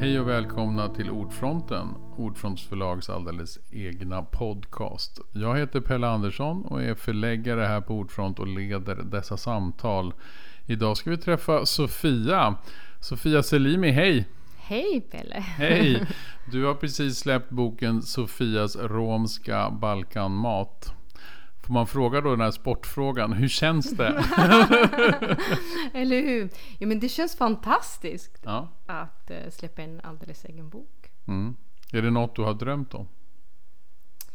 [0.00, 5.20] Hej och välkomna till Ordfronten, Ordfronts förlags alldeles egna podcast.
[5.32, 10.14] Jag heter Pelle Andersson och är förläggare här på Ordfront och leder dessa samtal.
[10.66, 12.54] Idag ska vi träffa Sofia.
[13.00, 14.28] Sofia Selimi, hej!
[14.56, 15.40] Hej Pelle!
[15.40, 16.02] Hej!
[16.52, 20.97] Du har precis släppt boken Sofias romska Balkanmat.
[21.68, 24.06] Får man fråga då den här sportfrågan, hur känns det?
[25.92, 26.50] Eller hur?
[26.78, 28.68] Ja, men det känns fantastiskt ja.
[28.86, 31.10] att uh, släppa en alldeles egen bok.
[31.26, 31.56] Mm.
[31.92, 33.08] Är det något du har drömt om?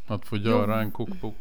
[0.06, 1.36] Att få göra jag, en kokbok?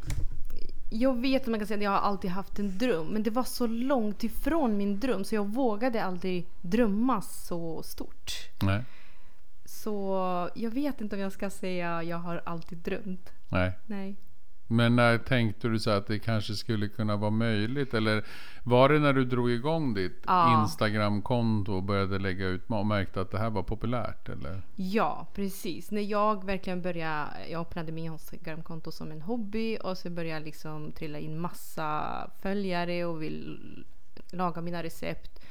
[0.89, 3.31] Jag vet att man kan säga att jag har alltid haft en dröm, men det
[3.31, 8.31] var så långt ifrån min dröm så jag vågade aldrig drömma så stort.
[8.61, 8.83] Nej.
[9.65, 13.29] Så jag vet inte om jag ska säga jag har alltid drömt.
[13.49, 13.71] Nej.
[13.85, 14.15] Nej.
[14.73, 17.93] Men när tänkte du så att det kanske skulle kunna vara möjligt?
[17.93, 18.25] Eller
[18.63, 20.61] var det när du drog igång ditt Ja.
[20.61, 24.29] Instagramkonto och började lägga ut och märkte att det här var populärt?
[24.29, 24.61] Eller?
[24.75, 25.91] Ja, precis.
[25.91, 30.43] När jag verkligen började, jag öppnade min Instagramkonto som en hobby och så började jag
[30.45, 32.03] liksom trilla in massa
[32.41, 33.59] följare och vill
[34.31, 35.42] laga mina recept.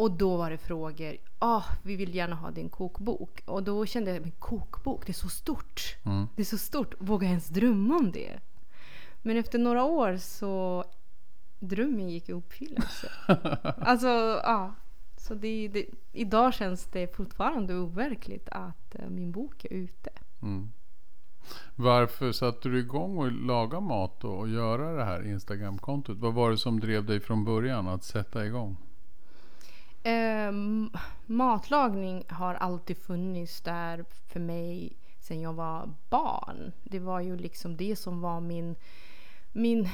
[0.00, 1.16] Och då var det frågor.
[1.38, 3.42] Ah, vi vill gärna ha din kokbok.
[3.46, 5.96] Och då kände jag, men kokbok, det är så stort.
[6.04, 6.28] Mm.
[6.36, 6.94] Det är så stort.
[6.98, 8.40] Vågar jag ens drömma om det?
[9.22, 10.84] Men efter några år så
[11.58, 13.10] drömmen gick i uppfyllelse.
[13.80, 14.06] alltså,
[14.44, 14.74] ja.
[15.16, 20.10] Så det, det, idag känns det fortfarande overkligt att uh, min bok är ute.
[20.42, 20.72] Mm.
[21.74, 26.18] Varför satte du igång och laga mat och, och göra det här Instagramkontot?
[26.18, 28.76] Vad var det som drev dig från början att sätta igång?
[30.02, 30.52] Eh,
[31.26, 36.72] matlagning har alltid funnits där för mig sen jag var barn.
[36.84, 38.76] Det var ju liksom det som var min,
[39.52, 39.88] min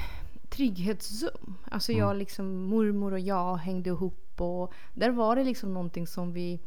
[0.48, 1.55] trygghetszon.
[1.71, 2.05] Alltså Mm.
[2.05, 6.61] jag liksom, mormor och jag hängde ihop och där var det liksom någonting som vi...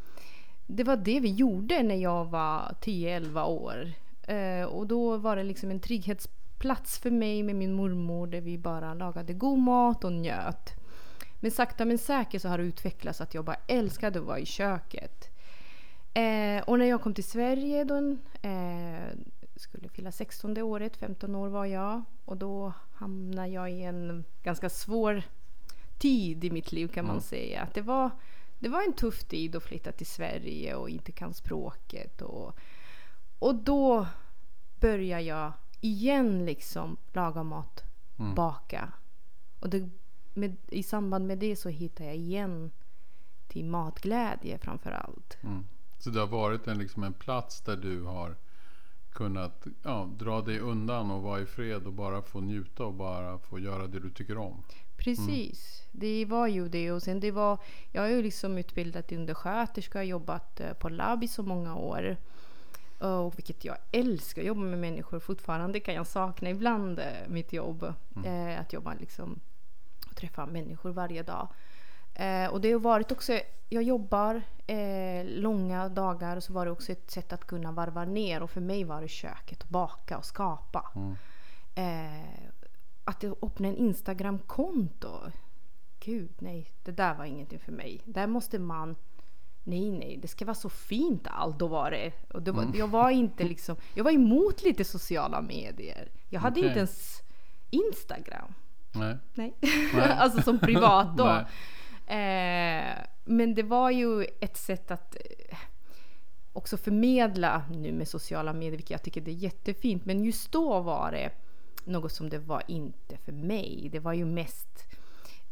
[0.68, 3.92] Det var det vi gjorde när jag var 10-11 år.
[4.28, 8.58] Eh, och då var det liksom en trygghetsplats för mig med min mormor där vi
[8.58, 10.79] bara lagade god mat och njöt.
[11.40, 14.46] Men sakta men säkert så har det utvecklats att jag bara älskade att vara i
[14.46, 15.30] köket.
[16.14, 19.18] Eh, och när jag kom till Sverige då, eh,
[19.56, 22.04] skulle fylla 16 året, 15 år var jag.
[22.26, 25.24] Och då hamnade jag i en ganska svår
[25.98, 27.22] tid i mitt liv kan man Mm.
[27.24, 27.62] säga.
[27.62, 28.10] Att det, var,
[28.60, 32.22] det var en tuff tid att flytta till Sverige och inte kan språket.
[32.22, 32.56] Och,
[33.40, 34.08] och då
[34.80, 35.52] började jag
[35.82, 37.84] igen liksom laga mat,
[38.20, 38.36] Mm.
[38.36, 38.94] baka.
[39.60, 39.90] Och det,
[40.34, 42.72] med, i samband med det så hittade jag igen
[43.48, 45.38] till matglädje framför allt.
[45.42, 45.66] Mm.
[45.98, 48.36] Så det har varit en, liksom en plats där du har
[49.14, 53.40] kunnat ja, dra dig undan och vara i fred och bara få njuta och bara
[53.40, 54.64] få göra det du tycker om.
[54.98, 56.92] Precis, det var ju det.
[56.92, 57.58] Och sen det var,
[57.92, 62.18] jag är ju liksom utbildad till undersköterska, jobbat eh, på labb i så många år.
[63.00, 67.94] Och vilket jag älskar, jobba med människor fortfarande kan jag sakna ibland eh, mitt jobb.
[68.26, 69.49] Eh, att jobba liksom och
[70.20, 71.48] träffa människor varje dag.
[72.14, 76.72] Eh, och det har varit också, jag jobbar eh, långa dagar och så var det
[76.72, 80.26] också ett sätt att kunna varva ner och för mig var det köket, baka och
[80.26, 80.92] skapa.
[80.96, 81.16] Mm.
[81.76, 82.50] Eh,
[83.04, 85.32] att jag öppnar en Instagram-konto.
[86.00, 88.02] Gud, nej, det där var ingenting för mig.
[88.06, 88.96] Där måste man...
[89.64, 91.60] Nej, nej, det ska vara så fint allt.
[91.60, 92.12] Då var det.
[92.34, 92.78] Och det var, Mm.
[92.78, 93.76] Jag var inte liksom...
[93.94, 96.12] Jag var emot lite sociala medier.
[96.30, 96.68] Jag hade Okej.
[96.68, 97.22] inte ens
[97.70, 98.54] Instagram.
[98.92, 99.18] Nej.
[99.34, 99.54] Nej.
[99.94, 100.10] Nej.
[100.18, 101.46] alltså som privat då.
[102.10, 105.58] Eh, men det var ju ett sätt att eh,
[106.54, 110.06] också förmedla nu med sociala medier, vilket jag tycker det är jättefint.
[110.06, 111.32] Men just då var det
[111.86, 113.90] något som det var inte för mig.
[113.92, 114.88] Det var ju mest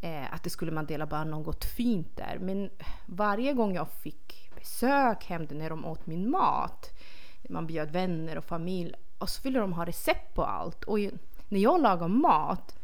[0.01, 2.37] eh, att det skulle man dela bara något fint där.
[2.41, 2.69] Men
[3.05, 6.93] varje gång jag fick besök hem när de åt min mat,
[7.49, 10.83] man bjöd vänner och familj och så ville de ha recept på allt.
[10.83, 10.99] Och
[11.47, 12.76] när jag lagar mat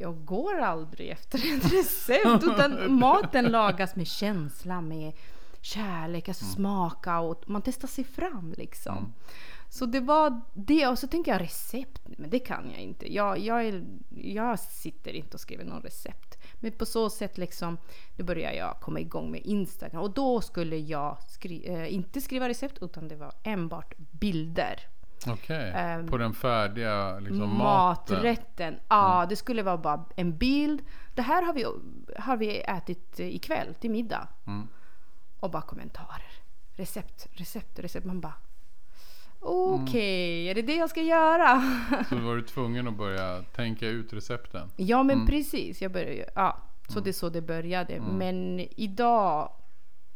[0.00, 5.12] jag går aldrig efter ett recept utan maten lagas med känsla, med
[5.60, 8.98] kärlek, alltså smaka och man testar sig fram liksom.
[8.98, 9.12] Mm.
[9.70, 13.14] Så det var det och så tänker jag recept, men det kan jag inte.
[13.14, 13.84] Jag, jag, är,
[14.16, 16.38] jag sitter inte och skriver någon recept.
[16.54, 17.78] Men på så sätt liksom,
[18.16, 22.48] då började jag komma igång med Instagram och då skulle jag skri, eh, inte skriva
[22.48, 24.97] recept utan det var enbart bilder.
[25.30, 27.56] Okej, Ehm, på den färdiga liksom.
[27.58, 28.76] Maträtten.
[28.88, 30.82] Ja, det skulle vara bara en bild.
[31.14, 31.64] Det här har vi,
[32.18, 34.28] har vi ätit eh, ikväll till middag.
[34.46, 34.68] Mm.
[35.40, 36.32] Och bara kommentarer.
[36.76, 38.06] Recept, recept, recept.
[38.06, 38.34] Man bara
[39.40, 41.62] Okej, är det det jag ska göra?
[42.08, 44.70] Så var du tvungen att börja tänka ut recepten.
[44.76, 45.26] ja, men Mm.
[45.26, 45.82] precis.
[45.82, 46.56] Jag började, ja,
[46.88, 48.00] så det är så det började.
[48.00, 49.52] Men idag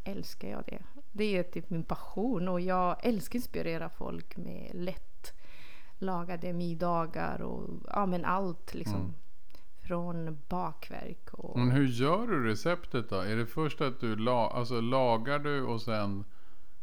[0.04, 0.82] älskar jag det.
[1.12, 5.32] Det är typ min passion och jag älskar att inspirera folk med lätt
[5.98, 9.00] lagade middagar och ja, men allt liksom.
[9.00, 9.14] Mm.
[9.86, 11.58] Från bakverk och...
[11.58, 13.16] Men hur gör du receptet då?
[13.16, 16.24] Är det först att du la, alltså, lagar du och sen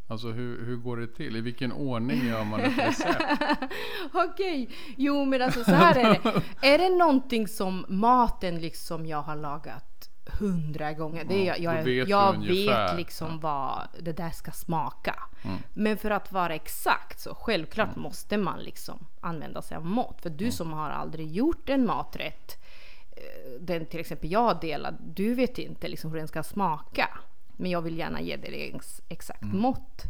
[0.10, 1.36] Alltså hur, hur går det till?
[1.36, 3.24] I vilken ordning gör man ett recept?
[4.14, 6.42] Okej, jo men alltså så här är det.
[6.74, 9.89] Är det någonting som maten liksom jag har lagat
[10.30, 11.24] hundra gånger.
[11.26, 15.16] Det jag jag, vet jag vet liksom vad det där ska smaka.
[15.44, 15.58] Mm.
[15.74, 18.02] Men för att vara exakt så självklart Mm.
[18.02, 20.22] måste man liksom använda sig av mått.
[20.22, 22.64] För du som har aldrig gjort en maträtt,
[23.12, 27.10] eh, den till exempel jag delar, du vet inte liksom hur den ska smaka.
[27.58, 29.58] Men jag vill gärna ge dig ex, exakt Mm.
[29.58, 30.04] mått.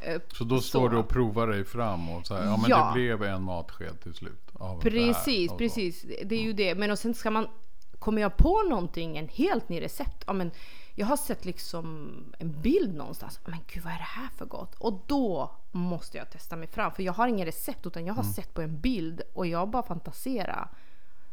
[0.00, 2.86] Eh, Så då står du och provar dig fram och så här, ja men Ja.
[2.86, 4.50] det blev en matsked till slut.
[4.82, 6.02] Precis, precis.
[6.24, 6.74] Det är ju det.
[6.74, 7.48] Men och sen ska man...
[7.98, 10.24] Kommer jag på någonting, en helt ny recept?
[10.26, 10.50] Ja, men
[10.94, 13.40] jag har sett liksom en bild någonstans.
[13.46, 14.74] Men gud, vad är det här för gott?
[14.74, 16.92] Och då måste jag testa mig fram.
[16.92, 18.32] För jag har ingen recept, utan jag har Mm.
[18.32, 20.68] sett på en bild och jag bara fantaserar.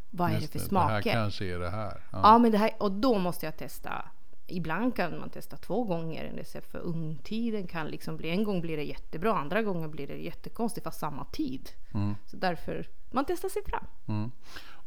[0.09, 0.93] Vad är Just det för Det smaker?
[0.93, 2.03] här kanske är det här.
[2.11, 2.19] Ja.
[2.23, 4.05] Ja, men det här, och då måste jag testa.
[4.47, 8.61] Ibland kan man testa två gånger en recept för ugntiden kan liksom bli, en gång
[8.61, 11.69] blir det jättebra, andra gången blir det jättekonstigt fast samma tid.
[11.93, 12.15] Mm.
[12.25, 13.85] Så därför, man testar sig fram.
[14.07, 14.31] Mm.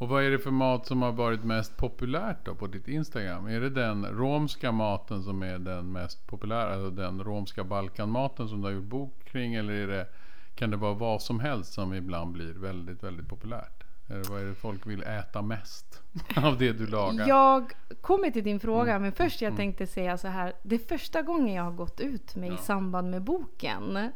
[0.01, 3.47] Och vad är det för mat som har varit mest populärt då på ditt Instagram?
[3.47, 6.75] Är det den romska maten som är den mest populära?
[6.75, 9.55] Alltså den romska balkanmaten som du har gjort bok kring?
[9.55, 10.07] Eller är det,
[10.55, 13.85] kan det vara vad som helst som ibland blir väldigt, väldigt populärt?
[14.11, 16.03] Eller vad är det folk vill äta mest
[16.37, 17.29] av det du lagar?
[17.29, 19.03] Jag kommer till din fråga, Mm.
[19.03, 20.53] men först jag tänkte säga så här.
[20.63, 22.57] Det är första gången jag har gått ut med i Ja.
[22.59, 24.11] samband med boken Mm.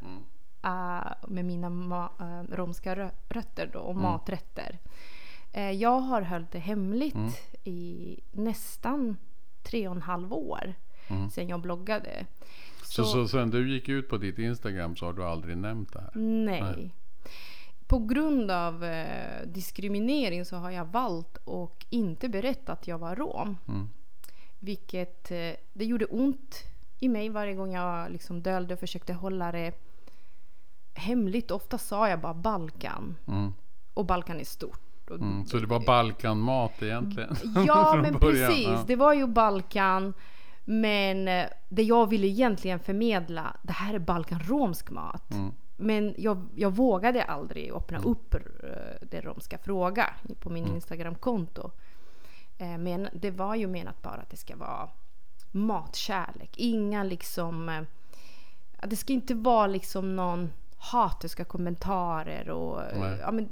[0.65, 4.03] Eh, med mina eh, romska rö- rötter då, och Mm.
[4.03, 4.79] maträtter.
[5.53, 7.31] Eh, jag har hållit det hemligt Mm.
[7.65, 9.17] i nästan
[9.63, 10.75] tre och en halv år
[11.09, 11.31] Mm.
[11.31, 12.27] sedan jag bloggade.
[12.83, 16.01] Så, så sen du gick ut på ditt Instagram så har du aldrig nämnt det
[16.01, 16.11] här?
[16.15, 16.61] Nej.
[16.63, 16.91] Nej.
[17.87, 23.17] På grund av eh, diskriminering så har jag valt att inte berätta att jag var
[23.17, 23.57] rom.
[23.69, 23.89] Mm.
[24.61, 26.57] Vilket eh, det gjorde ont
[26.99, 29.73] i mig varje gång jag liksom dölde och försökte hålla det
[30.95, 31.51] hemligt.
[31.51, 33.17] Ofta sa jag bara Balkan.
[33.29, 33.53] Mm.
[33.95, 34.81] Och Balkan är stort.
[35.11, 35.47] Mm.
[35.47, 37.37] Så det var balkanmat egentligen?
[37.67, 38.67] Ja, men början, precis.
[38.67, 38.85] ja.
[38.87, 40.15] Det var ju Balkan.
[40.65, 45.31] Men eh, det jag ville egentligen förmedla, det här är balkanromsk mat.
[45.31, 45.53] Mm.
[45.77, 48.41] Men jag, jag vågade aldrig öppna upp eh,
[49.11, 50.11] det romska fråga
[50.41, 50.75] på min Mm.
[50.75, 51.71] Instagramkonto.
[52.59, 54.89] Eh, Men det var ju menat bara att det ska vara
[55.51, 56.51] matkärlek.
[56.57, 57.87] Inga liksom...
[58.87, 60.51] Det ska inte vara liksom någon
[60.83, 62.81] hatiska kommentarer och...
[62.95, 63.19] Nej.
[63.21, 63.49] Ja, men,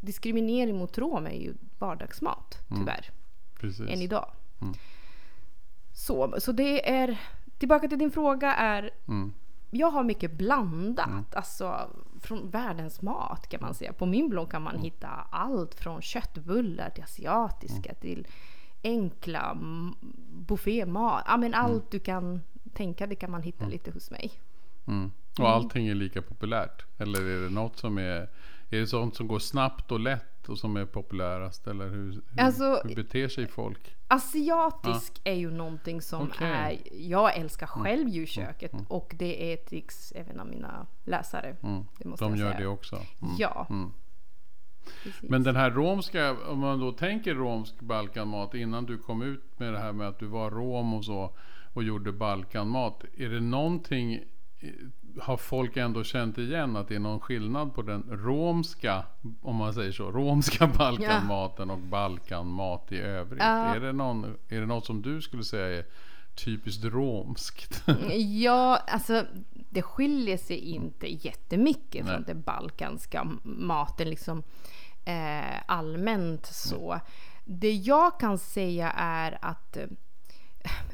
[0.00, 3.10] diskriminering mot romer är ju vardagsmat, tyvärr.
[3.60, 3.90] Precis.
[3.90, 4.30] Än idag.
[4.60, 4.74] Mm.
[5.92, 7.20] Så, så det är...
[7.58, 9.32] Tillbaka till din fråga är Mm.
[9.70, 11.90] jag har mycket blandat, alltså
[12.20, 13.92] från världens mat kan man säga.
[13.92, 18.26] På min blogg kan man hitta allt från köttbullar till asiatiska till
[18.82, 19.94] enkla mm,
[20.46, 21.24] buffémat.
[21.26, 22.40] Ja men allt du kan
[22.72, 24.32] tänka dig kan man hitta lite hos mig.
[25.38, 25.46] Mm.
[25.50, 26.84] Och allting är lika populärt?
[26.98, 28.28] Eller är det något som är...
[28.70, 31.66] Är det sånt som går snabbt och lätt och som är populärast?
[31.66, 33.94] Eller hur, hur, Alltså- hur beter sig folk?
[34.08, 36.48] Asiatisk är ju någonting som Okej.
[36.48, 36.78] är...
[37.10, 41.56] Jag älskar själv djurköket och det är ett tics även av mina läsare.
[41.62, 41.84] Mm.
[41.98, 42.60] Det måste De jag gör säga.
[42.60, 42.96] det också?
[42.96, 43.34] Mm.
[43.38, 43.66] Ja.
[43.70, 43.92] Mm.
[45.02, 45.30] Precis.
[45.30, 49.72] Men den här romska, om man då tänker romsk balkanmat innan du kom ut med
[49.72, 51.36] det här med att du var rom och så
[51.72, 53.04] och gjorde balkanmat.
[53.16, 54.20] Är det någonting,
[55.20, 59.04] har folk ändå känt igen att det är någon skillnad på den romska,
[59.42, 63.42] om man säger så, romska balkanmaten och balkanmat i övrigt?
[63.42, 63.74] Ja.
[63.74, 65.84] Är, det någon, är det något som du skulle säga är
[66.34, 67.84] typiskt romskt?
[68.42, 69.26] Ja, alltså
[69.70, 72.14] det skiljer sig inte jättemycket Nej.
[72.14, 74.42] från den balkanska maten liksom
[75.04, 77.00] eh, allmänt så.
[77.44, 79.86] Det jag kan säga är att eh,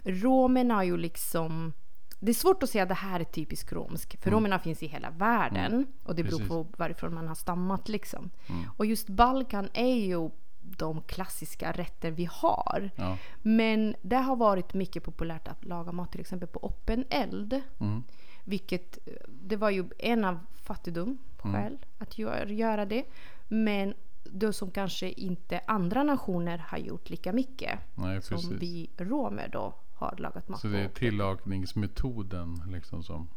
[0.04, 1.72] romerna har ju liksom
[2.20, 4.86] det är svårt att säga att det här är typiskt romsk, för romerna finns i
[4.86, 6.48] hela världen och det beror Precis.
[6.48, 8.30] på varifrån man har stammat liksom.
[8.76, 12.90] Och just Balkan är ju de klassiska rätter vi har.
[12.96, 13.18] ja.
[13.42, 17.62] Men det har varit mycket populärt att laga mat till exempel på öppen eld.
[17.78, 18.02] Mm.
[18.44, 23.04] Vilket, eh, det var ju en av fattigdom skäl att gör, göra det.
[23.48, 27.78] Men det som kanske inte andra nationer har gjort lika mycket.
[27.94, 33.28] Nej, som vi romer då har lagat mat Så det är tillagningsmetoden liksom som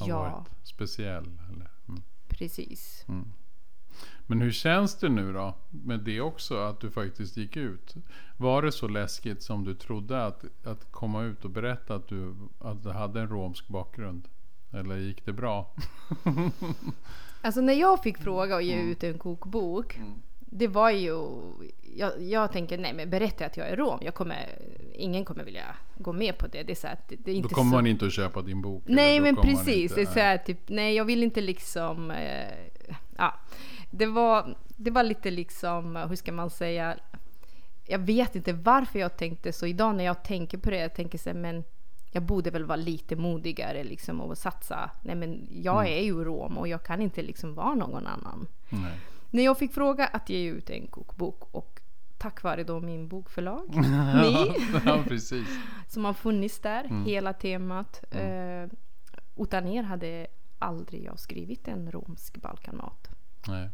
[0.00, 1.38] har Ja, varit speciell?
[1.52, 1.70] Eller?
[1.88, 2.02] Mm.
[2.28, 3.04] precis.
[3.08, 3.32] Mm.
[4.26, 7.94] Men hur känns det nu då med det också, att du faktiskt gick ut?
[8.36, 12.34] Var det så läskigt som du trodde att, att komma ut och berätta att du,
[12.58, 14.28] att du hade en romsk bakgrund?
[14.70, 15.74] Eller gick det bra?
[17.40, 19.96] Alltså när jag fick fråga att ge ut en kokbok.
[19.96, 20.22] Mm.
[20.50, 21.16] Det var ju...
[21.96, 23.98] Jag, jag tänker, nej men berätta att jag är rom.
[24.02, 24.46] Jag kommer,
[24.94, 26.62] ingen kommer vilja gå med på det.
[26.62, 27.76] Det är, så att, det, är inte Då kommer så.
[27.76, 28.82] man inte att köpa din bok.
[28.86, 29.68] Nej men precis.
[29.90, 32.10] inte- det är här, typ, nej jag vill inte liksom...
[32.10, 32.54] Eh,
[33.16, 33.34] ja.
[33.90, 36.96] det, var, det var lite liksom, hur ska man säga?
[37.86, 39.66] Jag vet inte varför jag tänkte så.
[39.66, 41.64] Idag när jag tänker på det, jag tänker så här, men
[42.12, 44.90] jag borde väl vara lite modigare liksom och satsa.
[45.02, 45.92] Nej men jag Mm.
[45.98, 48.46] är ju rom och jag kan inte liksom vara någon annan.
[48.68, 48.92] Nej.
[49.30, 51.80] När jag fick fråga att ge ut en kokbok och
[52.18, 53.76] tack vare då min bokförlag,
[54.22, 54.54] ni,
[54.86, 55.48] ja, precis.
[55.88, 57.04] som har funnits där, Mm.
[57.04, 58.04] hela temat.
[58.10, 58.66] Eh,
[59.36, 60.26] utan er hade
[60.58, 63.08] aldrig jag skrivit en romsk Balkanmat.
[63.48, 63.70] Nej.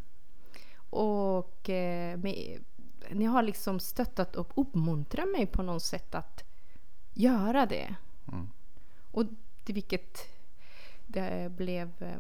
[0.91, 2.65] Och eh, med,
[3.11, 6.45] ni har liksom stöttat och uppmuntrat mig på något sätt att
[7.15, 7.95] göra det.
[8.33, 8.49] Mm.
[9.11, 9.25] Och
[9.65, 10.19] det, vilket
[11.07, 12.17] det blev eh,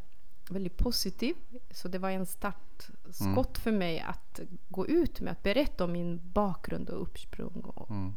[0.50, 1.36] väldigt positivt.
[1.70, 6.20] Så det var en startskott för mig att gå ut med att berätta om min
[6.32, 7.60] bakgrund och ursprung.
[7.64, 8.14] Och, Mm.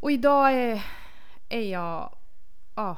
[0.00, 0.84] och idag är,
[1.48, 2.16] är jag...
[2.74, 2.96] Ja,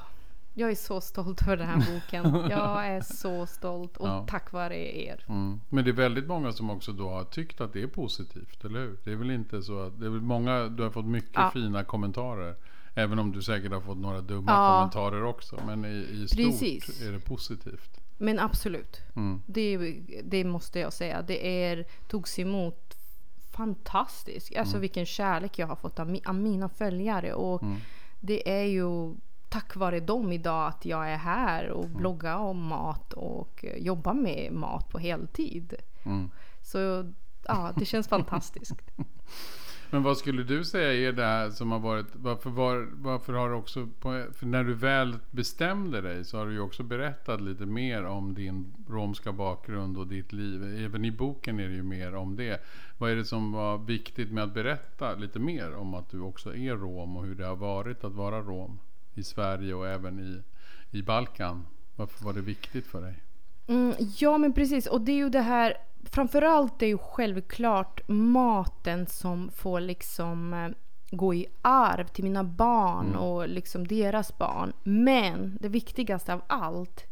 [0.54, 2.50] jag är så stolt över den här boken.
[2.50, 4.26] Jag är så stolt och Ja.
[4.28, 5.24] tack vare er.
[5.28, 5.60] Mm.
[5.68, 8.80] Men det är väldigt många som också då har tyckt att det är positivt, eller
[8.80, 8.98] hur?
[9.04, 11.50] Det är väl inte så att, det är många, du har fått mycket Ja.
[11.50, 12.56] fina kommentarer.
[12.98, 14.78] Även om du säkert har fått några dumma Ja.
[14.78, 15.60] kommentarer också.
[15.66, 17.02] Men i, i stort Precis.
[17.02, 18.00] är det positivt.
[18.18, 19.42] Men absolut, Mm.
[19.46, 19.76] det,
[20.24, 21.22] det måste jag säga.
[21.22, 22.94] Det är, togs emot
[23.50, 24.56] fantastiskt.
[24.56, 24.80] Alltså Mm.
[24.80, 27.34] vilken kärlek jag har fått av, av mina följare.
[27.34, 27.62] Och
[28.20, 29.14] det är ju
[29.48, 31.96] tack vare dem idag att jag är här och Mm.
[31.96, 35.74] bloggar om mat och jobbar med mat på heltid.
[36.04, 36.30] Mm.
[36.62, 37.12] Så
[37.44, 38.74] ja, det känns fantastiskt.
[39.90, 43.48] Men vad skulle du säga är det här som har varit, varför, var, varför har
[43.48, 43.88] du också,
[44.32, 48.34] för när du väl bestämde dig så har du ju också berättat lite mer om
[48.34, 50.84] din romska bakgrund och ditt liv.
[50.84, 52.62] Även i boken är det ju mer om det.
[52.98, 56.56] Vad är det som var viktigt med att berätta lite mer om att du också
[56.56, 58.78] är rom och hur det har varit att vara rom
[59.14, 60.42] i Sverige och även i,
[60.98, 61.66] i Balkan?
[61.96, 63.27] Varför var det viktigt för dig?
[63.68, 64.86] Mm, ja, men precis.
[64.86, 65.76] Och det är ju det här...
[66.04, 70.68] Framförallt är ju självklart maten som får liksom eh,
[71.10, 74.72] gå i arv till mina barn och liksom deras barn.
[74.82, 77.04] Men det viktigaste av allt,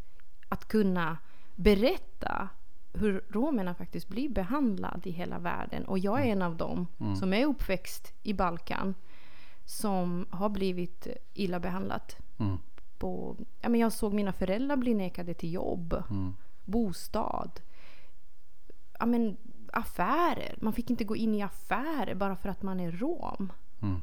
[0.48, 1.18] att kunna
[1.54, 2.48] berätta
[2.92, 5.84] hur romerna faktiskt blir behandlade i hela världen.
[5.84, 6.86] Och jag är en av dem
[7.18, 8.94] som är uppväxt i Balkan
[9.64, 12.16] som har blivit illa behandlat.
[12.38, 12.58] Mm.
[12.98, 16.34] På, ja, men jag såg mina föräldrar bli nekade till jobb Mm.
[16.66, 17.60] Bostad.
[18.98, 19.36] Ja, men,
[19.72, 20.54] affärer.
[20.60, 23.52] Man fick inte gå in i affärer bara för att man är rom.
[23.82, 24.02] Mm.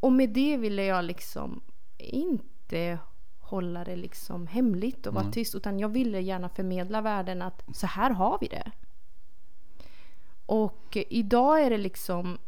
[0.00, 1.60] Och med det ville jag liksom
[1.98, 2.98] inte
[3.40, 5.54] hålla det liksom hemligt och vara tyst.
[5.54, 8.72] Utan jag ville gärna förmedla världen att så här har vi det.
[10.46, 12.38] Och idag är det liksom...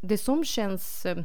[0.00, 1.24] Det som känns eh,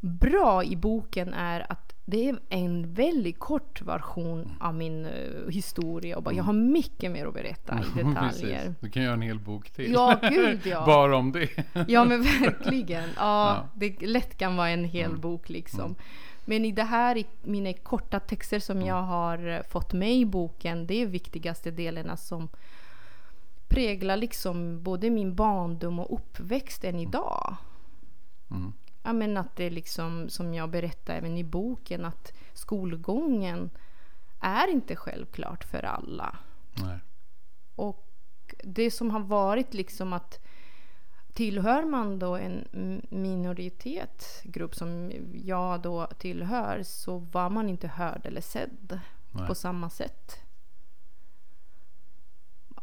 [0.00, 6.16] bra i boken är att det är en väldigt kort version av min eh, historia.
[6.16, 8.74] Och bara, Jag har mycket mer att berätta i detaljer.
[8.80, 9.92] Du kan göra en hel bok till.
[9.92, 10.86] Ja, gud ja.
[10.86, 11.48] Bara om det.
[11.88, 13.08] Ja men verkligen.
[13.16, 13.56] Ja, Ja.
[13.56, 13.68] Mm.
[13.74, 15.94] Det lätt kan vara en hel bok liksom.
[16.44, 18.88] Men i det här, i mina korta texter som Mm.
[18.88, 22.48] jag har eh, fått med i boken, det är viktigaste delarna som
[23.68, 27.56] präglar liksom både min barndom och uppväxt än idag.
[29.02, 33.70] Ja, men att det liksom, som jag berättar även i boken, att skolgången
[34.40, 36.36] är inte självklart för alla.
[36.74, 36.98] Nej.
[37.74, 38.08] Och
[38.64, 40.40] det som har varit liksom att
[41.32, 42.66] tillhör man då en
[43.10, 49.46] minoritetsgrupp som jag då tillhör så var man inte hörd eller sedd Nej.
[49.46, 50.38] på samma sätt.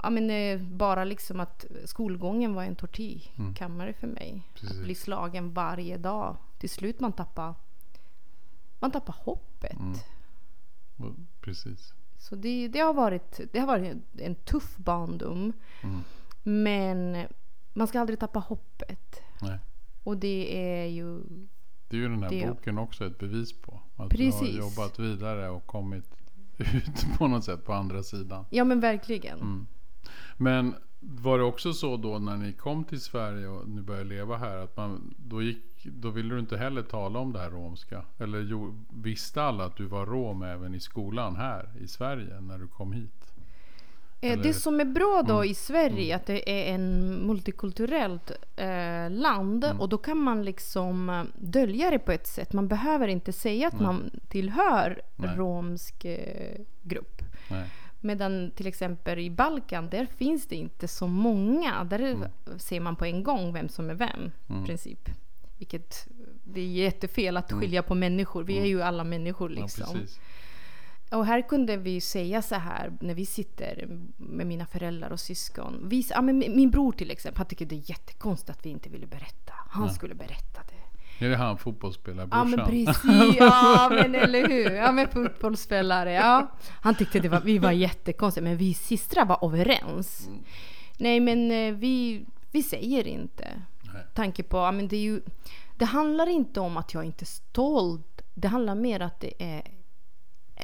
[0.03, 4.29] Ja, men eh, bara liksom att skolgången var en tortyrkammare för mig.
[4.29, 4.41] Mm.
[4.53, 4.77] Precis.
[4.77, 6.37] Att bli slagen varje dag.
[6.57, 7.55] Till slut man tappar,
[8.79, 9.77] man tappar hoppet.
[10.99, 11.27] Mm.
[11.41, 11.93] Precis.
[12.17, 15.53] Så det, det, har varit, det har varit en tuff barndom.
[15.83, 15.99] Mm.
[16.43, 17.27] Men
[17.73, 19.21] man ska aldrig tappa hoppet.
[19.41, 19.59] Nej.
[20.03, 21.19] Och det är ju...
[21.89, 23.79] Det är ju den här Det- boken också ett bevis på.
[23.95, 24.39] Att Precis.
[24.39, 26.05] du har jobbat vidare och kommit
[26.57, 28.45] ut på något sätt på andra sidan.
[28.49, 29.39] Ja men verkligen.
[29.39, 29.67] Mm.
[30.37, 34.37] Men var det också så då när ni kom till Sverige och ni började leva
[34.37, 38.01] här att man då gick då ville du inte heller tala om det här romska?
[38.19, 42.57] Eller jo, visste alla att du var rom även i skolan här i Sverige när
[42.57, 43.11] du kom hit?
[44.21, 45.51] Eh, Eller- Det som är bra då Mm.
[45.51, 49.79] i Sverige att det är en multikulturellt eh, land Mm.
[49.81, 52.53] och då kan man liksom eh, dölja det på ett sätt.
[52.53, 53.83] Man behöver inte säga att Nej.
[53.83, 55.35] man tillhör Nej.
[55.37, 57.21] romsk eh, grupp.
[57.51, 57.69] Nej.
[58.01, 61.83] Medan till exempel i Balkan, där finns det inte så många.
[61.83, 62.29] Där Mm.
[62.57, 65.09] ser man på en gång vem som är vem, i princip.
[65.57, 66.07] Vilket
[66.43, 68.43] det är jättefel att skilja på människor.
[68.43, 69.57] Vi är ju alla människor Mm.
[69.57, 69.99] Ja, liksom.
[69.99, 70.19] precis.
[71.11, 73.87] Och här kunde vi säga så här när vi sitter
[74.17, 75.89] med mina föräldrar och syskon.
[75.89, 78.89] Vi, ja, men min bror till exempel, han tycker det är jättekonstigt att vi inte
[78.89, 79.53] ville berätta.
[79.69, 80.78] Han skulle berätta det.
[81.19, 82.49] Är det han Ja fotbollspelarbrorsan?
[82.49, 84.71] men precis, ja men eller hur.
[84.71, 86.51] Ja men fotbollsspelare, ja.
[86.81, 90.27] Han tyckte det var, vi var jättekonstiga men vi systrar var överens.
[90.27, 90.43] Mm.
[90.97, 93.61] Nej men eh, vi, vi säger inte.
[93.93, 94.03] Nej.
[94.13, 95.21] Tanke på, ja men det är ju,
[95.77, 98.21] det handlar inte om att jag inte är stolt.
[98.33, 99.63] Det handlar mer att det är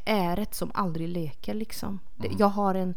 [0.05, 1.99] äret som aldrig leker liksom.
[2.19, 2.35] Mm.
[2.39, 2.95] jag har en,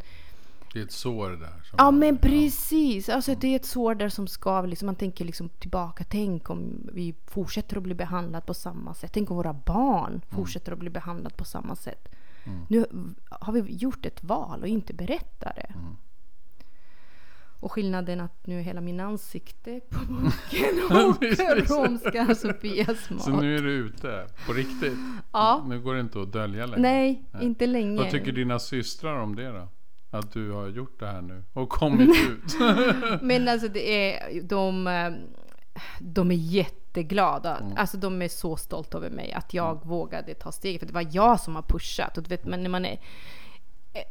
[0.73, 1.63] Det är ett sår där.
[1.79, 4.69] Ja men precis, alltså det är ett sår där som skaver.
[4.69, 9.11] Liksom, man tänker liksom tillbaka, tänk om vi fortsätter att bli behandlade på samma sätt.
[9.15, 12.09] Tänk om våra barn fortsätter att bli behandlade på samma sätt.
[12.69, 12.87] Nu
[13.29, 15.75] har vi gjort ett val och inte berättar det.
[17.61, 23.23] Och skillnaden att nu är hela min ansikte på boken och romska Sofias mat.
[23.23, 24.99] Så nu är du ute på riktigt?
[25.33, 25.65] Ja.
[25.69, 26.83] Nu går det inte att dölja längre?
[26.83, 27.99] Nej, inte länge.
[27.99, 29.69] Vad tycker dina systrar om det då?
[30.11, 32.57] Att du har gjort det här nu och kommit ut?
[33.23, 35.12] Men alltså det är, de, eh,
[36.00, 37.57] de är jätteglada.
[37.59, 37.73] Mm.
[37.77, 40.81] Alltså de är så stolta över mig att jag vågade ta steget.
[40.81, 42.17] För det var jag som har pushat.
[42.17, 42.99] Och du vet, men när man är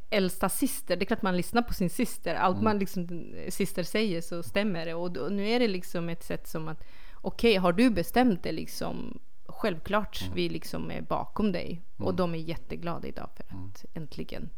[0.09, 2.35] äldsta syster, det är klart man lyssnar på sin syster.
[2.35, 2.63] Allt Mm.
[2.63, 4.93] man liksom syster säger så stämmer det.
[4.93, 6.83] Och då, nu är det liksom ett sätt som att
[7.15, 10.33] okej, har du bestämt det liksom Självklart Mm.
[10.35, 11.81] vi liksom är bakom dig.
[11.97, 14.49] Och de är jätteglada idag för att äntligen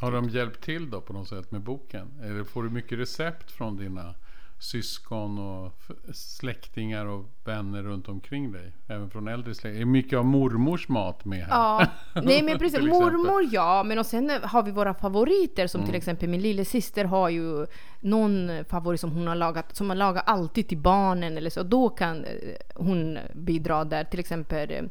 [0.00, 0.14] Har ut.
[0.14, 2.20] de hjälpt till då på något sätt med boken?
[2.22, 4.14] Eller får du mycket recept från dina
[4.60, 5.72] syskon och
[6.14, 8.72] släktingar och vänner runt omkring dig?
[8.86, 9.80] Även från äldre släktingar.
[9.82, 11.48] Är mycket av mormors mat med här?
[11.50, 11.86] Ja,
[12.22, 12.80] nej men precis.
[12.80, 15.86] Mormor ja, men och sen har vi våra favoriter som Mm.
[15.86, 17.66] till exempel min lillasyster har ju
[18.00, 21.62] någon favorit som hon har lagat, som man lagar alltid till barnen eller så.
[21.62, 22.30] Då kan eh,
[22.74, 24.04] hon bidra där.
[24.04, 24.82] Till exempel eh,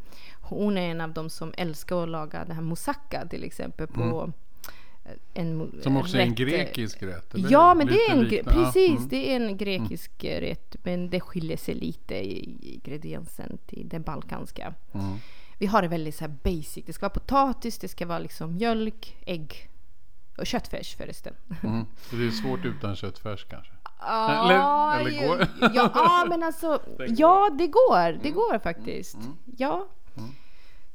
[0.41, 4.01] hon är en av dem som älskar att laga det här moussaka till exempel på
[4.01, 4.33] eh,
[5.37, 5.81] en Mm.
[5.83, 7.33] Som också är en rätt, eh, grekisk rätt?
[7.49, 8.59] Ja, men det Lite är en, liknande.
[8.59, 9.07] Ja, precis, mm.
[9.09, 14.01] det är en grekisk eh, rätt, men det skiljer sig lite i ingrediensen till den
[14.01, 14.73] balkanska.
[14.93, 15.05] Mm.
[15.59, 16.85] Vi har det väldigt så här basic.
[16.85, 19.69] Det ska vara potatis, det ska vara liksom mjölk, ägg
[20.37, 21.33] och köttfärs förresten.
[21.63, 21.85] Mm.
[22.09, 23.73] Så det är svårt utan köttfärs kanske?
[23.99, 24.45] Ja,
[24.99, 26.81] Eller- eller går- ja, ja, men alltså.
[26.97, 27.05] Det.
[27.17, 28.19] Ja, det går.
[28.23, 29.17] Det går faktiskt.
[29.57, 29.87] Ja.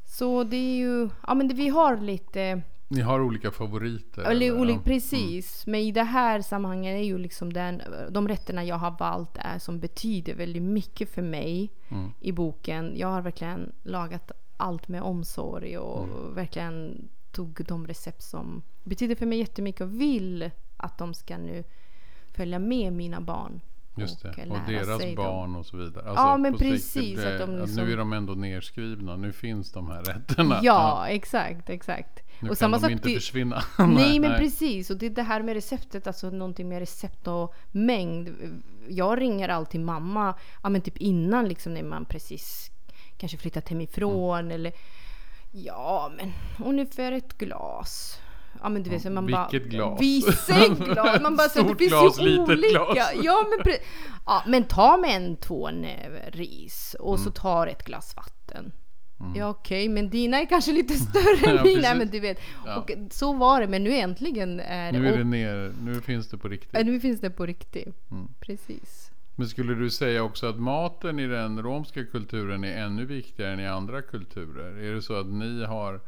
[0.04, 4.22] Så det är ju, ja men det, vi har lite, Ni har olika favoriter?
[4.22, 4.82] eller olika, Ja.
[4.84, 5.66] precis.
[5.66, 9.58] Men i det här sammanhanget är ju liksom den, de rätterna jag har valt är
[9.58, 12.10] som betyder väldigt mycket för mig Mm.
[12.20, 12.92] i boken.
[12.96, 16.34] Jag har verkligen lagat allt med omsorg och Mm.
[16.34, 21.64] verkligen tog de recept som betyder för mig jättemycket och vill att de ska nu
[22.34, 23.60] följa med mina barn.
[23.96, 24.28] Just det.
[24.28, 26.04] och Och, deras barn och så vidare.
[26.16, 29.16] Ja, men precis, det- att de liksom- Nu är de ändå nerskrivna.
[29.16, 30.58] Nu finns de här rätterna.
[30.62, 32.21] Ja, exakt, exakt.
[32.42, 33.62] Nu och kan samma de sak inte vi- försvinna.
[33.78, 34.90] Nej, men precis.
[34.90, 38.34] Och det är det här med receptet, alltså någonting med recept och mängd.
[38.88, 42.70] Jag ringer alltid mamma, ja men typ innan liksom när man precis
[43.18, 44.50] kanske flyttat hemifrån Mm.
[44.54, 44.72] eller
[45.52, 46.32] ja men
[46.66, 48.18] ungefär ett glas.
[48.62, 49.68] Ja men du vet, så man vilket bara...
[49.70, 50.00] glas?
[50.00, 51.20] Vissa glas!
[51.22, 52.92] Man bara så det finns glas, ju litet olika.
[52.92, 53.10] glas.
[53.22, 53.80] Ja men, pre-
[54.26, 57.24] ja men ta med en två näve ris och Mm.
[57.24, 58.72] så tar ett glas vatten.
[59.34, 61.94] Ja okej, men dina är kanske lite större än Ja, mina.
[61.94, 62.38] Men du vet.
[62.66, 62.76] Ja.
[62.76, 65.72] Och så var det, men nu äntligen är Nu är det ner.
[65.82, 66.70] Nu finns det på riktigt.
[66.72, 68.10] Ja, nu finns det på riktigt.
[68.10, 68.28] Mm.
[68.40, 69.10] Precis.
[69.36, 73.60] Men skulle du säga också att maten i den romska kulturen är ännu viktigare än
[73.60, 74.76] i andra kulturer?
[74.76, 76.00] Är det så att ni har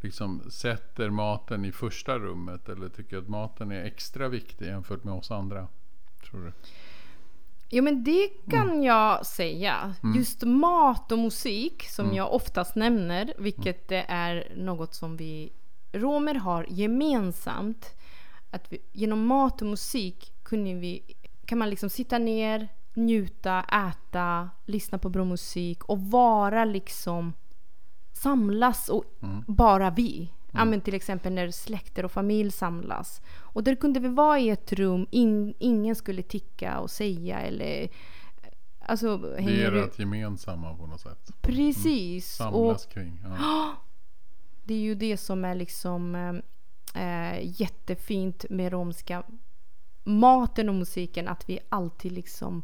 [0.00, 5.14] liksom sätter maten i första rummet eller tycker att maten är extra viktig jämfört med
[5.14, 5.68] oss andra?
[6.30, 6.52] Tror du?
[7.70, 8.82] Jo men det kan Mm.
[8.82, 9.94] jag säga.
[10.16, 15.52] Just mat och musik som jag oftast nämner, vilket det är något som vi
[15.92, 17.94] romer har gemensamt.
[18.50, 21.02] Att vi, genom mat och musik kunde vi,
[21.44, 27.32] kan man liksom sitta ner, njuta, äta, lyssna på bra musik och vara liksom
[28.12, 29.04] samlas och
[29.46, 30.32] bara vi.
[30.52, 33.22] Ja, men till exempel när släkter och familj samlas.
[33.38, 37.88] Och där kunde vi vara i ett rum, in, ingen skulle ticka och säga eller...
[38.80, 41.32] Alltså, Det är ert gemensamma på något sätt.
[41.40, 42.40] Precis.
[42.40, 43.20] Och Samlas kring.
[43.24, 43.74] Ja.
[44.64, 46.14] det är ju det som är liksom
[46.94, 49.22] eh, jättefint med romska
[50.04, 52.62] maten och musiken att vi alltid liksom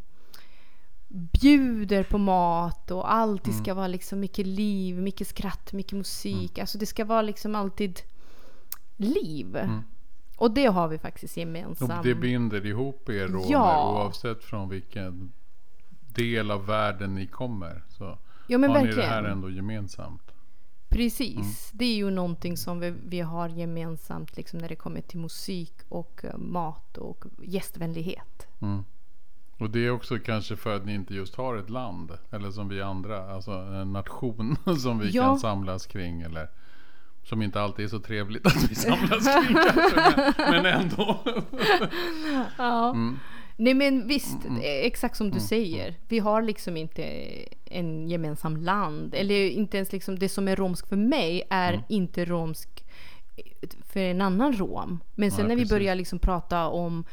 [1.16, 3.64] bjuder på mat och alltid Mm.
[3.64, 6.58] ska vara liksom mycket liv, mycket skratt, mycket musik.
[6.58, 8.00] Alltså det ska vara liksom alltid
[8.96, 9.58] liv.
[10.36, 11.48] Och det har vi faktiskt Mm.
[11.48, 12.02] Och gemensamt.
[12.04, 13.92] det binder ihop er romer Ja.
[13.94, 15.32] oavsett från vilken
[16.14, 17.82] del av världen ni kommer.
[17.88, 19.08] Så Ja men har ni verkligen.
[19.08, 20.22] det här ändå gemensamt.
[20.88, 21.70] Precis.
[21.72, 25.72] Det är ju någonting som vi, vi har gemensamt liksom när det kommer till musik
[25.88, 28.46] och eh, mat och gästvänlighet.
[29.64, 32.12] Och det är också kanske för att ni inte just har ett land.
[32.30, 33.34] Eller som vi andra.
[33.34, 35.22] Alltså en nation som vi Ja.
[35.24, 36.20] kan samlas kring.
[36.22, 36.48] Eller
[37.22, 40.32] som inte alltid är så trevligt att vi samlas kring kanske.
[40.38, 41.18] Men, men ändå.
[42.58, 42.96] Ja.
[43.56, 45.94] Nej men visst, Mm, eh, exakt som du säger.
[46.08, 47.04] Vi har liksom inte
[47.64, 49.14] en gemensam land.
[49.14, 51.84] Eller inte ens liksom det som är romskt för mig är Mm.
[51.88, 52.84] inte romsk
[53.92, 55.00] för en annan rom.
[55.14, 55.70] Men sen Nej, när vi precis.
[55.70, 57.04] börjar liksom prata om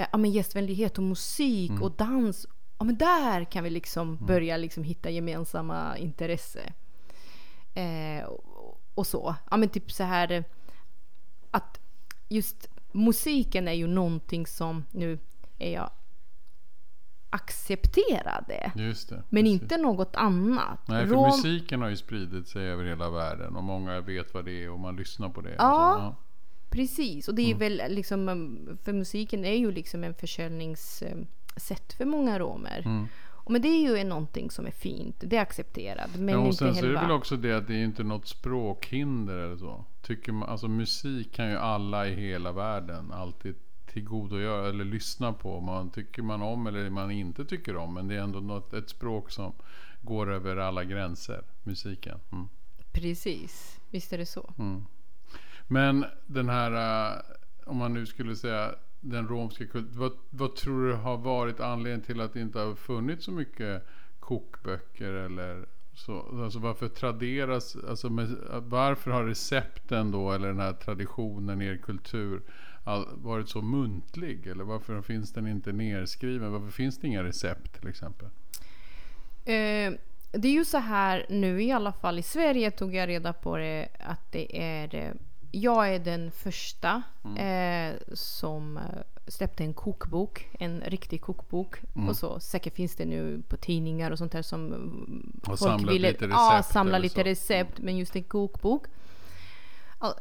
[0.00, 1.82] eh, ja, men gästvänlighet och musik Mm.
[1.82, 2.46] och dans.
[2.78, 6.72] Ja, men där kan vi liksom börja liksom hitta gemensamma intresse.
[7.74, 9.34] Eh, och, och så.
[9.50, 10.44] Ja men typ så här
[11.50, 11.80] att
[12.28, 15.18] just musiken är ju någonting som nu
[15.58, 15.90] är jag
[17.30, 18.72] accepterade.
[18.74, 19.22] Det.
[19.28, 20.88] Men inte något annat.
[20.88, 23.56] Nej, för Rom- musiken har ju spridit sig över hela världen.
[23.56, 25.54] Och många vet vad det är och man lyssnar på det.
[25.58, 26.16] Ja.
[26.70, 27.56] Precis, och det Mm.
[27.56, 32.82] är väl liksom, um, för musiken är ju liksom en försäljningssätt för många romer.
[32.84, 33.06] Mm.
[33.28, 36.16] Och men det är ju någonting som är fint, det är accepterat.
[36.16, 38.26] Men Ja, och sen så är det väl också det att det är inte något
[38.28, 39.84] språkhinder eller så.
[40.02, 43.54] Tycker man, alltså musik kan ju alla i hela världen alltid
[43.92, 45.60] tillgodogöra eller lyssna på.
[45.60, 47.94] Man tycker man om eller man inte tycker om.
[47.94, 49.52] Men det är ändå något, ett språk som
[50.02, 51.44] går över alla gränser.
[51.62, 52.18] Musiken.
[52.32, 52.48] Mm.
[52.92, 54.54] Precis, visst är det så.
[55.72, 56.72] Men den här,
[57.12, 57.22] eh,
[57.64, 59.98] om man nu skulle säga den romska kulturen.
[59.98, 63.86] Vad, vad tror du har varit anledningen till att det inte har funnits så mycket
[64.20, 66.42] kokböcker eller så?
[66.44, 71.66] Alltså varför traderas, alltså med, eh, varför har recepten då eller den här traditionen i
[71.66, 72.42] er kultur
[72.84, 74.46] all, varit så muntlig?
[74.46, 76.52] Eller varför finns den inte nerskriven?
[76.52, 78.28] Varför finns det inga recept till exempel?
[79.44, 79.92] Eh,
[80.32, 83.56] det är ju så här nu i alla fall i Sverige tog jag reda på
[83.56, 85.12] det att det är eh,
[85.50, 87.02] jag är den första
[87.36, 88.82] eh, som eh,
[89.26, 91.80] släppte en kokbok, en riktig kokbok.
[92.08, 95.94] Och så säkert finns det nu på tidningar och sånt där som eh, Och samlat
[95.94, 98.86] lite ja, recept samla eller lite recept, men just en kokbok.
[99.98, 100.14] All,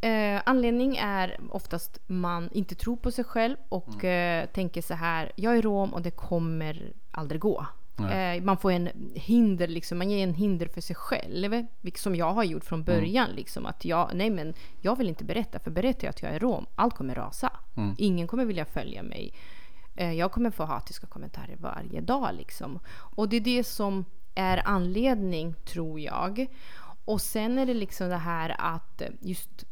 [0.00, 5.32] eh, anledning är oftast man inte tror på sig själv och eh, tänker så här,
[5.36, 7.66] jag är rom och det kommer aldrig gå.
[7.98, 11.66] Eh, man får en hinder, liksom, man ger en hinder för sig själv.
[11.94, 13.30] Som jag har gjort från början.
[13.30, 16.38] Liksom, att jag, nej men jag vill inte berätta, för berättar jag att jag är
[16.38, 17.52] rom, allt kommer rasa.
[17.98, 19.32] Ingen kommer vilja följa mig.
[19.96, 22.34] Eh, jag kommer få hatiska kommentarer varje dag.
[22.34, 22.80] Liksom.
[23.16, 24.04] Och det är det som
[24.34, 26.46] är anledning, tror jag.
[27.04, 29.64] Och sen är det liksom det här att just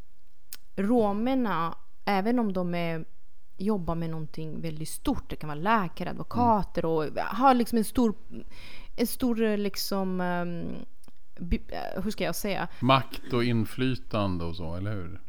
[0.77, 3.05] romerna, även om de är,
[3.63, 8.15] jobbar med någonting väldigt stort, det kan vara läkare, advokater och har liksom en stor,
[8.97, 10.67] en stor liksom, ehm,
[11.69, 12.69] eh, hur ska jag säga?
[12.81, 15.21] Makt och inflytande och så, eller hur?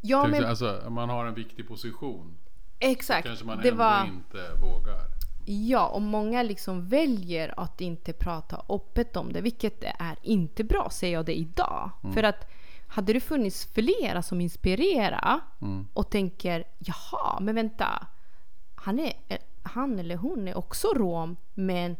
[0.00, 2.36] Ja, Till men exempel, Alltså, man har en viktig position.
[2.78, 3.26] exakt.
[3.26, 5.00] Kanske man Det ändå var, inte vågar.
[5.44, 10.88] ja, och många liksom väljer att inte prata öppet om det, vilket är inte bra,
[10.90, 11.90] säger jag det idag.
[12.14, 12.46] För att
[12.96, 15.40] hade det funnits flera som inspirerar
[15.92, 18.06] och tänker jaha, men vänta,
[18.74, 19.12] han, är,
[19.62, 21.96] han eller hon är också rom men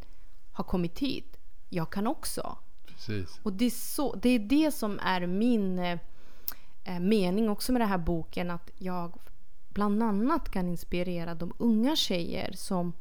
[0.53, 1.37] har kommit hit.
[1.69, 2.59] Jag kan också.
[2.87, 3.41] Precis.
[3.43, 7.89] Och det är, så, det är det som är min eh, mening också med den
[7.89, 8.51] här boken.
[8.51, 9.19] Att jag
[9.69, 12.93] bland annat kan inspirera de unga tjejer som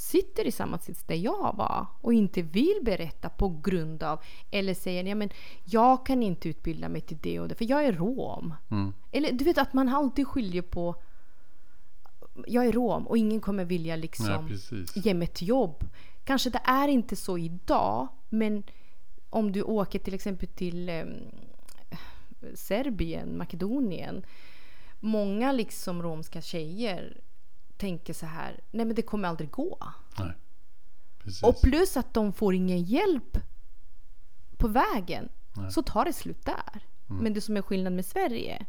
[0.00, 4.74] sitter i samma sits där jag var och inte vill berätta på grund av eller
[4.74, 5.30] säger ja, men
[5.64, 8.54] jag kan inte utbilda mig till det och det för jag är rom.
[9.12, 10.94] Eller du vet att man alltid skiljer på
[12.46, 14.96] jag är rom och ingen kommer vilja Nej, liksom precis.
[14.96, 15.84] ge mig ett jobb.
[16.24, 18.62] Kanske det är inte så idag, men
[19.30, 21.04] om du åker till exempel till eh,
[22.54, 24.24] Serbien, Makedonien.
[25.00, 27.20] Många liksom romska tjejer
[27.80, 29.78] tänker så här, nej men det kommer aldrig gå.
[30.18, 30.32] Nej.
[31.18, 31.42] Precis.
[31.42, 33.38] Och plus att de får ingen hjälp
[34.56, 35.28] på vägen.
[35.70, 36.86] Så tar det slut där.
[37.06, 38.66] Men det som är skillnad med Sverige.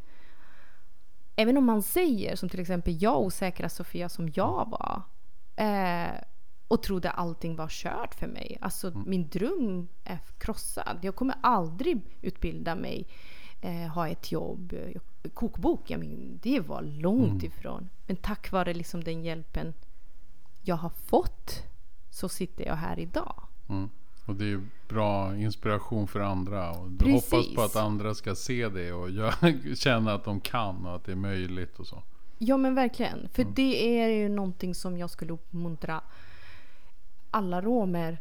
[1.35, 5.01] Även om man säger, som till exempel jag osäkra Sofia som jag var.
[5.55, 6.11] Eh,
[6.67, 8.57] och trodde allting var kört för mig.
[8.61, 10.99] Alltså min dröm är krossad.
[11.01, 13.07] Jag kommer aldrig utbilda mig
[13.93, 14.73] ha ett jobb.
[15.33, 17.45] Kokbok, jag men, det var långt Mm.
[17.45, 17.89] ifrån.
[18.07, 19.73] Men tack vare liksom den hjälpen
[20.63, 21.63] jag har fått
[22.09, 23.43] så sitter jag här idag.
[23.69, 23.89] Mm.
[24.25, 26.71] Och det är bra inspiration för andra.
[26.71, 27.31] Och du Precis.
[27.31, 29.09] hoppas på att andra ska se det och
[29.77, 32.03] känna att de kan och att det är möjligt och så.
[32.37, 33.29] Ja men verkligen.
[33.33, 33.53] För Mm.
[33.55, 36.01] det är ju någonting som jag skulle uppmuntra
[37.31, 38.17] alla romer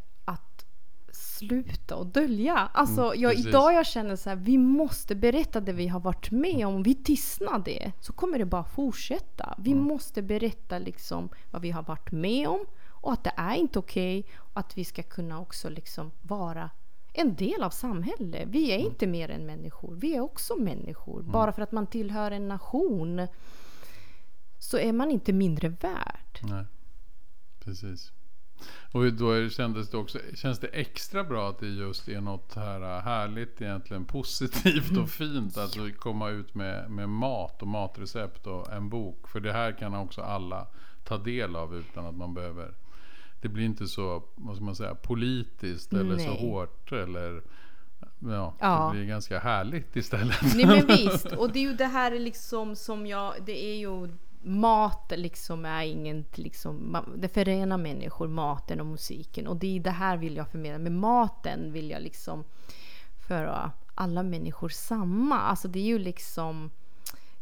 [1.12, 2.56] sluta och dölja.
[2.74, 6.30] Alltså Mm, jag, idag jag känner så här, vi måste berätta det vi har varit
[6.30, 6.82] med om.
[6.82, 9.54] Vi tystnar det så kommer det bara fortsätta.
[9.58, 9.84] Vi Mm.
[9.84, 14.24] måste berätta liksom vad vi har varit med om och att det är inte okej
[14.36, 16.70] och att vi ska kunna också liksom vara
[17.12, 18.48] en del av samhället.
[18.48, 18.86] Vi är Mm.
[18.86, 19.94] inte mer än människor.
[19.94, 21.22] Vi är också människor.
[21.22, 23.26] Bara för att man tillhör en nation
[24.58, 26.40] så är man inte mindre värd.
[26.42, 26.64] Nej,
[27.60, 28.12] precis.
[28.92, 32.96] Och då kändes det också, känns det extra bra att det just är något här
[32.96, 38.72] äh, härligt egentligen positivt och fint att komma ut med, med mat och matrecept och
[38.72, 39.28] en bok.
[39.28, 40.66] För det här kan också alla
[41.04, 42.74] ta del av utan att man behöver
[43.40, 46.40] det blir inte så, vad ska man säga, politiskt eller så Nej.
[46.40, 47.42] hårt eller
[48.18, 48.90] ja, Ja.
[48.92, 50.54] det blir ganska härligt istället.
[50.54, 54.08] Nej men visst, och det är ju det här liksom som jag, det är ju
[54.42, 59.90] mat liksom är inget liksom, det förenar människor, maten och musiken och det är det
[59.90, 60.78] här vill jag förmedla.
[60.78, 62.44] Med maten vill jag liksom
[63.28, 65.40] föra alla människor samma.
[65.40, 66.70] Alltså det är ju liksom,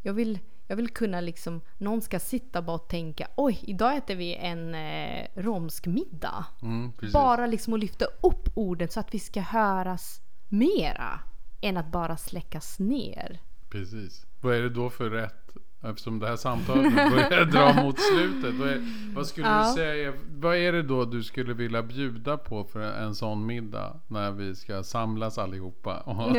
[0.02, 0.38] jag vill
[0.70, 4.74] jag vill kunna liksom, någon ska sitta bara och tänka oj, idag äter vi en
[4.74, 6.46] eh, romsk middag.
[6.62, 6.92] Mm.
[7.12, 11.20] Bara liksom att lyfta upp orden så att vi ska höras mera
[11.60, 13.40] än att bara släckas ner.
[13.68, 14.26] Precis.
[14.40, 15.48] Vad är det då för rätt?
[15.82, 18.54] Eftersom det här samtalet börjar dra mot slutet.
[18.54, 18.80] Vad, är,
[19.14, 19.66] vad skulle Ja.
[19.68, 20.12] du säga?
[20.30, 24.00] Vad är det då du skulle vilja bjuda på för en sån middag?
[24.08, 26.36] När vi ska samlas allihopa och, och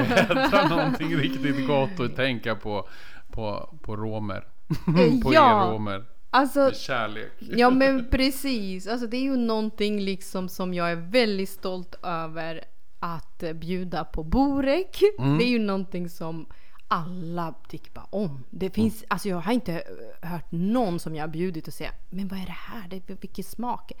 [0.00, 2.88] äta någonting riktigt gott och tänka på,
[3.32, 4.44] på, på romer.
[5.22, 5.66] på ja.
[5.66, 6.04] er romer.
[6.30, 7.32] Alltså, kärlek.
[7.38, 8.86] ja men precis.
[8.86, 12.60] Alltså, det är ju någonting liksom som jag är väldigt stolt över
[13.00, 15.02] att eh, bjuda på Borek.
[15.18, 15.38] Mm.
[15.38, 16.46] Det är ju någonting som
[16.88, 18.44] alla tycker bara om.
[18.50, 19.06] Det finns, Mm.
[19.10, 19.72] alltså jag har inte
[20.22, 22.88] eh, hört någon som jag har bjudit och säga men vad är det här?
[22.88, 23.92] Det, vilken smak?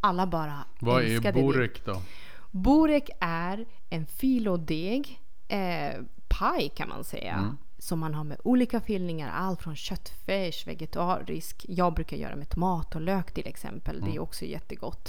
[0.00, 1.84] Alla bara Vad är älskade det.
[1.84, 2.02] då?
[2.50, 7.32] Borek är en filodeg, eh, paj kan man säga.
[7.34, 7.56] Mm.
[7.78, 11.66] Som man har med olika fyllningar, allt från köttfärs, vegetarisk.
[11.68, 14.00] Jag brukar göra med tomat och lök till exempel.
[14.00, 14.22] Det är Mm.
[14.22, 15.08] också jättegott.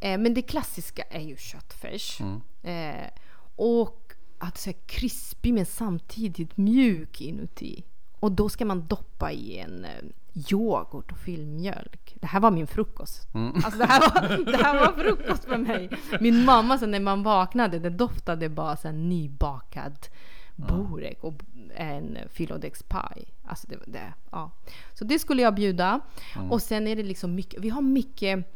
[0.00, 2.20] Eh, men det klassiska är ju köttfärs.
[2.20, 2.40] Mm.
[2.62, 3.06] Eh,
[3.56, 4.09] och
[4.40, 7.84] att säga krispig men samtidigt mjuk inuti.
[8.20, 9.90] Och då ska man doppa i en eh,
[10.50, 12.16] yoghurt och filmjölk.
[12.20, 13.34] Det här var min frukost.
[13.34, 13.54] Mm.
[13.54, 15.90] Alltså det här, var, det här var frukost för mig.
[16.20, 19.96] Min mamma så när man vaknade, det doftade bara så här nybakad
[20.56, 21.34] borek och
[21.74, 23.24] en filodexpaj.
[23.44, 24.50] Alltså det, det, ja.
[24.94, 26.00] Så det skulle jag bjuda.
[26.36, 26.50] Mm.
[26.50, 28.46] Och sen är det liksom mycket, vi har mycket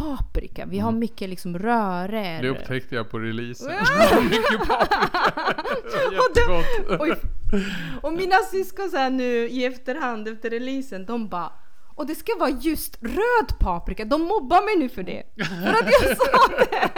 [0.00, 2.14] paprika, vi har mycket liksom röror.
[2.14, 2.42] Mm.
[2.42, 3.66] Det upptäckte jag på releasen.
[4.24, 5.32] Mycket paprika.
[5.36, 5.54] Var
[6.18, 7.22] Och det- Jättegott.
[8.02, 11.52] Och mina syskon så här nu i efterhand efter releasen, de bara
[11.94, 14.04] och det ska vara just röd paprika.
[14.04, 15.22] De mobbar mig nu för det.
[15.44, 16.90] För att jag sa det.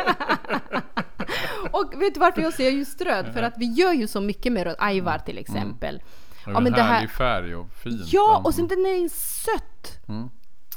[1.71, 3.27] Och vet du varför jag säger just röd?
[3.35, 4.77] För att vi gör ju så mycket med röd.
[4.79, 6.01] Ajvar till exempel.
[6.47, 8.13] Ja, Ja, men det här- färg och fint.
[8.13, 10.09] Ja, och sen den är sött.
[10.09, 10.29] Mm.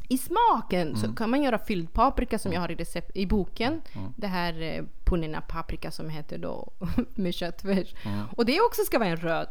[0.09, 3.81] I smaken så kan man göra fylld paprika som jag har i recept i boken.
[4.17, 6.73] Det här eh, punina paprika som heter då
[7.15, 7.93] med köttfärs.
[8.37, 9.47] Och det också ska vara en röd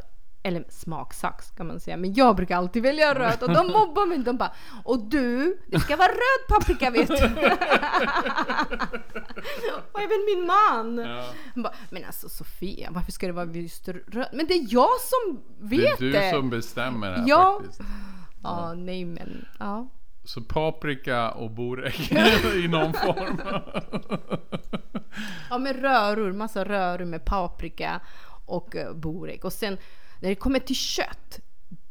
[0.47, 1.97] eller smaksax kan man säga.
[1.97, 4.19] Men jag brukar alltid välja röd och de mobbar mig.
[4.19, 4.53] De bara
[4.85, 7.14] Och du, det ska vara röd paprika vet du.
[9.93, 10.99] och även min man.
[10.99, 11.25] Ja.
[11.55, 14.29] Han bara, men alltså Sofia, varför ska det vara just röd?
[14.33, 17.61] Men det är jag som Det vet är du som bestämmer här Ja.
[17.62, 17.81] faktiskt.
[18.43, 19.88] Ja, nej men ja.
[20.25, 22.13] Så paprika och borek
[22.65, 23.41] i någon form.
[25.51, 28.01] Ja men röror, massa röror med paprika
[28.47, 29.45] och uh, borek.
[29.45, 29.79] Och sen
[30.21, 31.41] när det kommer till kött.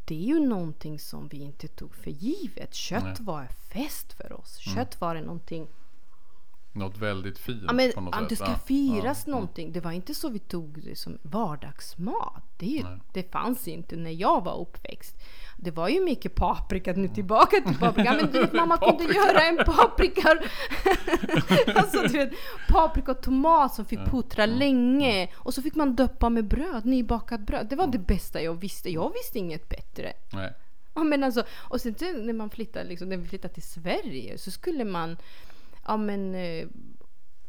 [0.06, 2.74] Det är ju någonting som vi inte tog för givet.
[2.74, 3.16] Kött Nej.
[3.20, 4.58] var fest för oss.
[4.58, 5.68] Kött var det någonting.
[6.72, 8.30] Något väldigt fint Ja, men, på något sätt.
[8.30, 9.32] det ska firas ja.
[9.32, 9.72] någonting.
[9.72, 12.44] Det var inte så vi tog det som vardagsmat.
[12.58, 15.16] Det, ju, det fanns inte när jag var uppväxt.
[15.64, 18.14] Det var ju mycket paprika, nu tillbaka till paprika.
[18.14, 20.30] Men du vet, mamma kunde göra en paprika.
[21.76, 22.32] alltså du vet,
[22.70, 25.30] paprika och tomat som fick puttra länge.
[25.36, 27.68] Och så fick man doppa med bröd, nybakat bröd.
[27.70, 28.90] Det var det bästa jag visste.
[28.90, 30.14] Jag visste inget bättre.
[30.34, 30.54] Nej.
[30.94, 34.52] Ja, men alltså, och sen när man flyttade, liksom, när vi flyttade till Sverige så
[34.52, 35.18] skulle man
[35.86, 36.68] ja, men, eh,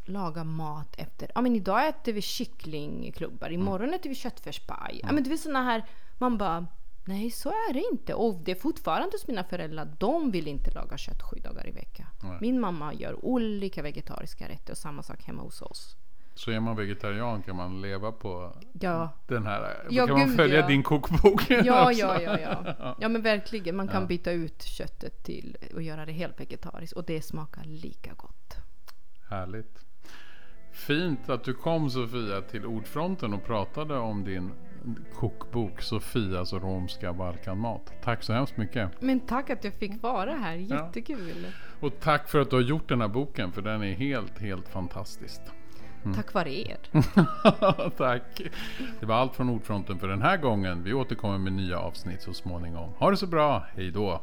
[0.04, 1.30] laga mat efter.
[1.34, 5.00] Ja men idag äter vi kycklingklubbar, imorgon äter vi köttfärspaj.
[5.02, 5.84] Ja men det är såna här,
[6.18, 6.66] man bara
[7.06, 8.14] Nej, så är det inte.
[8.14, 9.96] Och det är fortfarande hos mina föräldrar.
[9.98, 12.06] De vill inte laga kött sju dagar i veckan.
[12.22, 12.38] Nej.
[12.40, 15.96] Min mamma gör olika vegetariska rätter och samma sak hemma hos oss.
[16.36, 19.86] Så är man vegetarian kan man leva på Ja, den här...
[19.90, 20.66] Ja, kan man gud, följa ja.
[20.66, 21.50] din kokbok?
[21.50, 22.96] ja, ja, ja, ja.
[23.00, 23.76] Ja, men verkligen.
[23.76, 24.06] Man kan Ja.
[24.08, 28.56] byta ut köttet till och göra det helt vegetariskt och det smakar lika gott.
[29.30, 29.78] Härligt.
[30.72, 34.52] Fint att du kom Sofia till Ordfronten och pratade om din
[35.14, 37.92] kokbok Sofias romska Balkanmat.
[38.02, 39.02] Tack så hemskt mycket.
[39.02, 40.54] Men tack att jag fick vara här.
[40.54, 41.46] Jättekul.
[41.80, 44.68] Och tack för att du har gjort den här boken för den är helt, helt
[44.68, 45.40] fantastisk.
[46.14, 46.78] Tack vare er.
[47.96, 48.42] tack.
[49.00, 50.82] Det var allt från Ordfronten för den här gången.
[50.82, 52.90] Vi återkommer med nya avsnitt så småningom.
[52.98, 53.66] Ha det så bra.
[53.76, 54.20] Hej då.